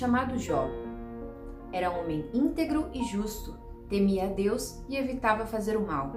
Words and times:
chamado 0.00 0.38
Jó. 0.38 0.66
Era 1.70 1.90
homem 1.90 2.24
íntegro 2.32 2.88
e 2.94 3.04
justo, 3.04 3.54
temia 3.86 4.24
a 4.24 4.28
Deus 4.28 4.82
e 4.88 4.96
evitava 4.96 5.44
fazer 5.44 5.76
o 5.76 5.86
mal. 5.86 6.12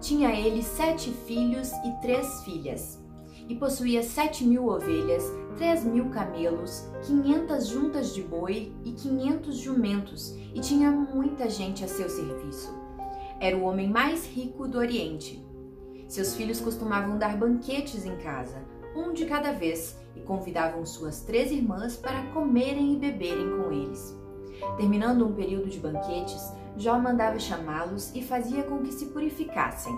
Tinha 0.00 0.32
ele 0.32 0.64
sete 0.64 1.12
filhos 1.12 1.70
e 1.84 1.92
três 2.02 2.42
filhas, 2.42 3.00
e 3.48 3.54
possuía 3.54 4.02
sete 4.02 4.44
mil 4.44 4.66
ovelhas, 4.66 5.22
três 5.56 5.84
mil 5.84 6.10
camelos, 6.10 6.90
quinhentas 7.06 7.68
juntas 7.68 8.12
de 8.12 8.20
boi 8.20 8.74
e 8.84 8.90
quinhentos 8.90 9.58
jumentos, 9.58 10.36
e 10.52 10.58
tinha 10.58 10.90
muita 10.90 11.48
gente 11.48 11.84
a 11.84 11.88
seu 11.88 12.08
serviço. 12.08 12.74
Era 13.38 13.56
o 13.56 13.62
homem 13.62 13.88
mais 13.88 14.26
rico 14.26 14.66
do 14.66 14.78
Oriente. 14.78 15.40
Seus 16.08 16.34
filhos 16.34 16.60
costumavam 16.60 17.16
dar 17.16 17.36
banquetes 17.36 18.04
em 18.04 18.16
casa, 18.16 18.60
um 18.96 19.12
de 19.12 19.24
cada 19.24 19.52
vez, 19.52 20.03
e 20.16 20.20
convidavam 20.20 20.84
suas 20.84 21.20
três 21.20 21.50
irmãs 21.50 21.96
para 21.96 22.22
comerem 22.32 22.94
e 22.94 22.96
beberem 22.96 23.50
com 23.58 23.72
eles. 23.72 24.16
Terminando 24.76 25.26
um 25.26 25.32
período 25.32 25.68
de 25.68 25.78
banquetes, 25.78 26.52
Jó 26.76 26.98
mandava 26.98 27.38
chamá-los 27.38 28.14
e 28.14 28.22
fazia 28.22 28.62
com 28.64 28.78
que 28.78 28.92
se 28.92 29.06
purificassem. 29.06 29.94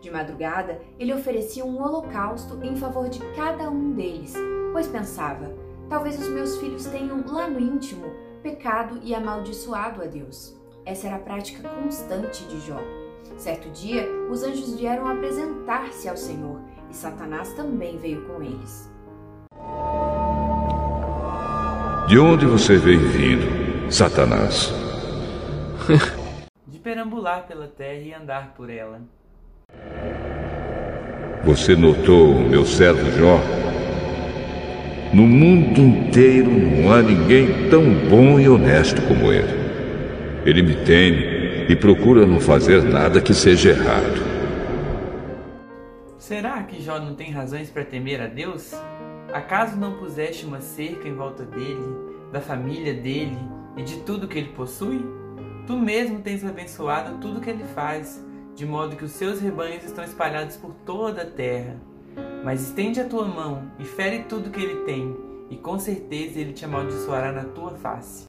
De 0.00 0.10
madrugada, 0.10 0.80
ele 0.98 1.12
oferecia 1.12 1.64
um 1.64 1.82
holocausto 1.82 2.62
em 2.64 2.76
favor 2.76 3.08
de 3.08 3.20
cada 3.34 3.70
um 3.70 3.92
deles, 3.92 4.34
pois 4.72 4.86
pensava: 4.86 5.54
talvez 5.88 6.18
os 6.18 6.28
meus 6.28 6.56
filhos 6.58 6.86
tenham 6.86 7.22
lá 7.26 7.48
no 7.48 7.60
íntimo 7.60 8.06
pecado 8.42 9.00
e 9.02 9.14
amaldiçoado 9.14 10.02
a 10.02 10.06
Deus. 10.06 10.56
Essa 10.86 11.08
era 11.08 11.16
a 11.16 11.20
prática 11.20 11.68
constante 11.68 12.44
de 12.44 12.58
Jó. 12.60 12.80
Certo 13.36 13.68
dia, 13.70 14.08
os 14.30 14.42
anjos 14.42 14.74
vieram 14.74 15.06
apresentar-se 15.06 16.08
ao 16.08 16.16
Senhor 16.16 16.60
e 16.90 16.96
Satanás 16.96 17.52
também 17.54 17.98
veio 17.98 18.26
com 18.26 18.42
eles. 18.42 18.89
De 22.10 22.18
onde 22.18 22.44
você 22.44 22.76
veio 22.76 23.08
vindo, 23.08 23.88
Satanás? 23.88 24.74
De 26.66 26.76
perambular 26.80 27.46
pela 27.46 27.68
terra 27.68 28.00
e 28.00 28.12
andar 28.12 28.52
por 28.56 28.68
ela. 28.68 29.00
Você 31.44 31.76
notou 31.76 32.34
meu 32.34 32.66
servo 32.66 33.08
Jó? 33.12 33.38
No 35.14 35.22
mundo 35.22 35.78
inteiro 35.78 36.50
não 36.50 36.92
há 36.92 37.00
ninguém 37.00 37.70
tão 37.70 37.84
bom 38.08 38.40
e 38.40 38.48
honesto 38.48 39.00
como 39.02 39.32
ele. 39.32 39.54
Ele 40.44 40.62
me 40.62 40.84
teme 40.84 41.66
e 41.68 41.76
procura 41.76 42.26
não 42.26 42.40
fazer 42.40 42.82
nada 42.82 43.20
que 43.20 43.32
seja 43.32 43.70
errado. 43.70 44.20
Será 46.18 46.60
que 46.64 46.82
Jó 46.82 46.98
não 46.98 47.14
tem 47.14 47.30
razões 47.30 47.70
para 47.70 47.84
temer 47.84 48.20
a 48.20 48.26
Deus? 48.26 48.74
Acaso 49.32 49.76
não 49.76 49.92
puseste 49.92 50.44
uma 50.44 50.60
cerca 50.60 51.08
em 51.08 51.14
volta 51.14 51.44
dele, 51.44 51.86
da 52.32 52.40
família 52.40 52.92
dele 52.92 53.38
e 53.76 53.82
de 53.82 53.98
tudo 54.00 54.26
que 54.26 54.36
ele 54.36 54.48
possui? 54.48 55.04
Tu 55.68 55.76
mesmo 55.76 56.18
tens 56.18 56.44
abençoado 56.44 57.18
tudo 57.18 57.40
que 57.40 57.48
ele 57.48 57.62
faz, 57.74 58.24
de 58.56 58.66
modo 58.66 58.96
que 58.96 59.04
os 59.04 59.12
seus 59.12 59.40
rebanhos 59.40 59.84
estão 59.84 60.02
espalhados 60.02 60.56
por 60.56 60.74
toda 60.84 61.22
a 61.22 61.26
terra. 61.26 61.76
Mas 62.44 62.60
estende 62.62 63.00
a 63.00 63.04
tua 63.04 63.24
mão 63.24 63.70
e 63.78 63.84
fere 63.84 64.24
tudo 64.28 64.50
que 64.50 64.60
ele 64.60 64.80
tem, 64.84 65.16
e 65.48 65.56
com 65.56 65.78
certeza 65.78 66.40
ele 66.40 66.52
te 66.52 66.64
amaldiçoará 66.64 67.30
na 67.30 67.44
tua 67.44 67.70
face. 67.74 68.24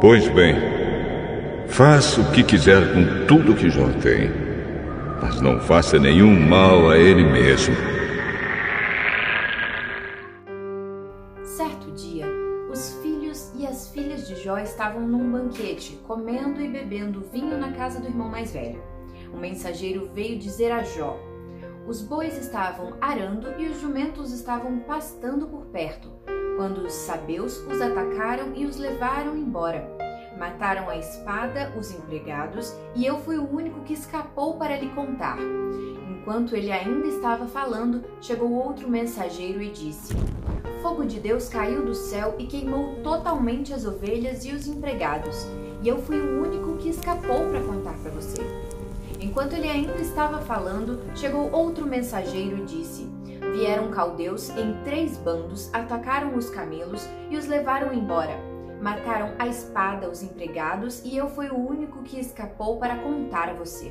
Pois 0.00 0.28
bem, 0.30 0.56
faça 1.68 2.20
o 2.20 2.32
que 2.32 2.42
quiser 2.42 2.92
com 2.92 3.26
tudo 3.26 3.54
que 3.54 3.70
Jó 3.70 3.86
tem, 4.02 4.30
mas 5.22 5.40
não 5.40 5.60
faça 5.60 5.96
nenhum 5.96 6.34
mal 6.48 6.90
a 6.90 6.98
ele 6.98 7.24
mesmo. 7.24 7.93
Estavam 14.84 15.08
num 15.08 15.32
banquete, 15.32 15.98
comendo 16.06 16.60
e 16.60 16.68
bebendo 16.68 17.24
vinho 17.32 17.56
na 17.56 17.72
casa 17.72 17.98
do 17.98 18.06
irmão 18.06 18.28
mais 18.28 18.52
velho. 18.52 18.82
Um 19.32 19.38
mensageiro 19.38 20.10
veio 20.12 20.38
dizer 20.38 20.70
a 20.70 20.82
Jó: 20.82 21.18
Os 21.86 22.02
bois 22.02 22.36
estavam 22.36 22.92
arando 23.00 23.58
e 23.58 23.66
os 23.66 23.80
jumentos 23.80 24.30
estavam 24.30 24.80
pastando 24.80 25.46
por 25.46 25.64
perto 25.66 26.12
quando 26.58 26.82
os 26.82 26.92
sabeus 26.92 27.56
os 27.66 27.80
atacaram 27.80 28.54
e 28.54 28.66
os 28.66 28.76
levaram 28.76 29.34
embora. 29.34 29.88
Mataram 30.38 30.90
a 30.90 30.98
espada 30.98 31.72
os 31.78 31.90
empregados 31.90 32.76
e 32.94 33.06
eu 33.06 33.18
fui 33.20 33.38
o 33.38 33.50
único 33.50 33.80
que 33.80 33.94
escapou 33.94 34.58
para 34.58 34.76
lhe 34.76 34.90
contar. 34.90 35.38
Enquanto 36.10 36.54
ele 36.54 36.70
ainda 36.70 37.06
estava 37.06 37.46
falando, 37.46 38.04
chegou 38.20 38.52
outro 38.52 38.86
mensageiro 38.86 39.62
e 39.62 39.70
disse: 39.70 40.14
Fogo 40.84 41.06
de 41.06 41.18
Deus 41.18 41.48
caiu 41.48 41.82
do 41.82 41.94
céu 41.94 42.34
e 42.38 42.44
queimou 42.44 42.96
totalmente 42.96 43.72
as 43.72 43.86
ovelhas 43.86 44.44
e 44.44 44.52
os 44.52 44.66
empregados, 44.66 45.46
e 45.82 45.88
eu 45.88 45.96
fui 46.02 46.20
o 46.20 46.42
único 46.42 46.76
que 46.76 46.90
escapou 46.90 47.48
para 47.48 47.62
contar 47.62 47.94
para 47.94 48.10
você. 48.10 48.42
Enquanto 49.18 49.54
ele 49.54 49.66
ainda 49.66 49.94
estava 49.94 50.42
falando, 50.42 51.00
chegou 51.16 51.50
outro 51.50 51.86
mensageiro 51.86 52.58
e 52.58 52.66
disse: 52.66 53.10
Vieram 53.54 53.90
caldeus 53.92 54.50
em 54.50 54.74
três 54.84 55.16
bandos, 55.16 55.72
atacaram 55.72 56.36
os 56.36 56.50
camelos 56.50 57.08
e 57.30 57.38
os 57.38 57.46
levaram 57.46 57.94
embora. 57.94 58.38
Mataram 58.78 59.32
a 59.38 59.46
espada 59.46 60.10
os 60.10 60.22
empregados 60.22 61.00
e 61.02 61.16
eu 61.16 61.30
fui 61.30 61.48
o 61.48 61.56
único 61.56 62.02
que 62.02 62.20
escapou 62.20 62.76
para 62.76 62.98
contar 62.98 63.48
a 63.48 63.54
você. 63.54 63.90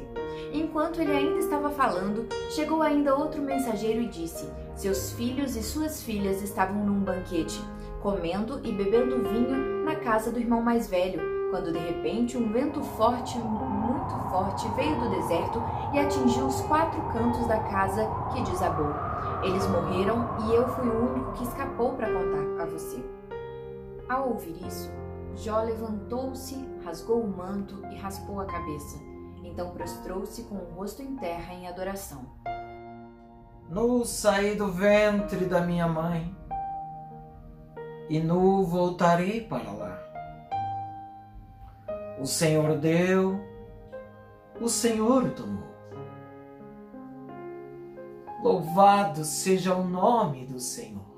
Enquanto 0.53 1.02
ele 1.02 1.12
ainda 1.12 1.40
estava 1.40 1.72
falando, 1.72 2.28
chegou 2.52 2.84
ainda 2.84 3.16
outro 3.16 3.41
mensageiro 3.41 4.02
e 4.02 4.08
disse: 4.08 4.47
Seus 4.75 5.12
filhos 5.14 5.56
e 5.56 5.64
suas 5.64 6.03
filhas 6.03 6.44
estavam 6.44 6.86
num 6.86 7.00
banquete, 7.00 7.59
comendo 8.03 8.62
e 8.64 8.72
bebendo 8.72 9.28
vinho 9.28 9.84
na 9.84 9.96
casa 9.96 10.31
do 10.31 10.40
irmão 10.40 10.62
mais 10.62 10.88
velho, 10.88 11.19
quando 11.50 11.72
de 11.72 11.80
repente 11.80 12.38
um 12.38 12.52
vento 12.52 12.84
forte, 12.84 13.36
muito 13.40 14.30
forte, 14.30 14.68
veio 14.75 14.96
do 15.00 15.09
deserto 15.09 15.59
e 15.91 15.97
atingiu 15.97 16.46
os 16.46 16.62
quatro 16.62 17.02
cantos 17.12 17.47
da 17.47 17.58
casa 17.58 18.08
que 18.31 18.44
desabou. 18.44 18.94
Eles 19.41 19.68
morreram 19.68 20.38
e 20.46 20.53
eu 20.53 20.68
fui 20.68 20.88
o 20.88 21.12
único 21.12 21.31
que 21.31 21.44
escapou 21.46 21.94
para 21.94 22.14
contar 22.14 22.62
a 22.62 22.66
você. 22.68 23.03
Ao 24.08 24.30
ouvir 24.30 24.56
isso, 24.68 24.91
Jó 25.35 25.64
levantou-se, 25.64 26.64
rasgou 26.85 27.22
o 27.22 27.28
manto 27.28 27.84
e 27.91 27.96
raspou 27.96 28.40
a 28.40 28.46
cabeça. 28.46 29.12
Então 29.53 29.69
prostrou-se 29.69 30.41
com 30.46 30.56
o 30.56 30.74
rosto 30.74 31.03
em 31.03 31.16
terra 31.16 31.53
em 31.53 31.68
adoração. 31.68 32.25
Nu 33.69 34.03
saí 34.03 34.56
do 34.56 34.72
ventre 34.72 35.46
da 35.46 35.62
minha 35.62 35.88
mãe 35.88 36.36
e 38.09 38.19
nu 38.19 38.66
voltarei 38.66 39.41
para 39.41 39.72
lá. 39.72 40.00
O 42.19 42.25
Senhor 42.25 42.80
deu, 42.80 43.40
o 44.59 44.68
Senhor 44.68 45.30
tomou. 45.36 45.72
Louvado 48.41 49.24
seja 49.24 49.75
o 49.75 49.84
nome 49.84 50.47
do 50.47 50.59
Senhor. 50.59 51.12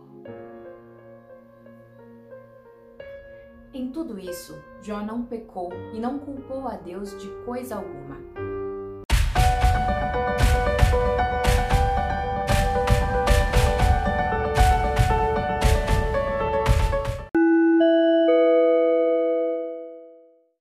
Em 3.85 3.91
tudo 3.91 4.17
isso, 4.17 4.59
Jó 4.81 4.99
não 5.03 5.21
pecou 5.21 5.71
e 5.93 5.99
não 5.99 6.17
culpou 6.17 6.67
a 6.67 6.75
Deus 6.75 7.15
de 7.21 7.29
coisa 7.45 7.75
alguma. 7.75 8.17